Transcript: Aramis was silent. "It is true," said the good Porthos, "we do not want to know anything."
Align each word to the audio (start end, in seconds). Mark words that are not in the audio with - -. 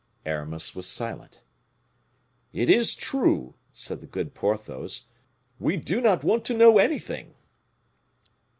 Aramis 0.25 0.73
was 0.73 0.87
silent. 0.87 1.43
"It 2.53 2.71
is 2.71 2.95
true," 2.95 3.53
said 3.71 4.01
the 4.01 4.07
good 4.07 4.33
Porthos, 4.33 5.05
"we 5.59 5.77
do 5.77 6.01
not 6.01 6.23
want 6.23 6.43
to 6.45 6.57
know 6.57 6.79
anything." 6.79 7.35